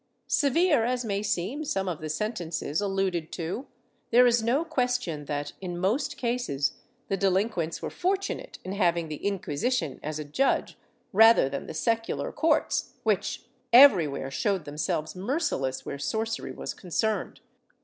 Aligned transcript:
^ 0.01 0.03
Severe 0.25 0.83
as 0.83 1.05
may 1.05 1.21
seem 1.21 1.63
some 1.63 1.87
of 1.87 2.01
the 2.01 2.09
sentences 2.09 2.81
alluded 2.81 3.31
to, 3.33 3.67
there 4.09 4.25
is 4.25 4.41
no 4.41 4.65
question 4.65 5.25
that, 5.25 5.53
in 5.61 5.77
most 5.77 6.17
cases, 6.17 6.73
the 7.07 7.15
delinquents 7.17 7.83
were 7.83 7.91
fortunate 7.91 8.57
in 8.65 8.71
having 8.71 9.09
the 9.09 9.21
Incjuisition 9.23 9.99
as 10.01 10.17
a 10.17 10.25
judge 10.25 10.75
rather 11.13 11.47
than 11.49 11.67
the 11.67 11.75
secular 11.75 12.31
courts, 12.31 12.95
which 13.03 13.43
everywhere 13.71 14.31
showed 14.31 14.65
themselves 14.65 15.15
merciless 15.15 15.85
where 15.85 15.99
sorcery 15.99 16.51
was 16.51 16.73
concerned. 16.73 17.39